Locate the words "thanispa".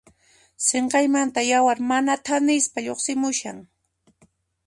2.25-2.79